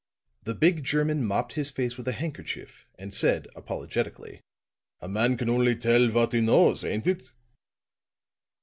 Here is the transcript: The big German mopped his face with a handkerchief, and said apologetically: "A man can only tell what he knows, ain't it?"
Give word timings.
The 0.45 0.55
big 0.55 0.83
German 0.83 1.23
mopped 1.27 1.53
his 1.53 1.69
face 1.69 1.95
with 1.95 2.07
a 2.07 2.11
handkerchief, 2.13 2.87
and 2.97 3.13
said 3.13 3.47
apologetically: 3.55 4.41
"A 4.99 5.07
man 5.07 5.37
can 5.37 5.47
only 5.47 5.75
tell 5.75 6.09
what 6.09 6.33
he 6.33 6.41
knows, 6.41 6.83
ain't 6.83 7.05
it?" 7.05 7.31